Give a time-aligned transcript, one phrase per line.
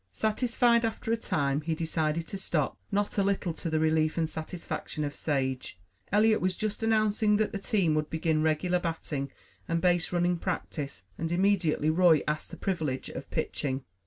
[0.13, 4.27] Satisfied after a time, he decided to stop, not a little to the relief and
[4.27, 5.77] satisfaction of Sage.
[6.11, 9.31] Eliot was just announcing that the team would begin regular batting
[9.67, 13.83] and base running practice, and immediately Roy asked the privilege of pitching.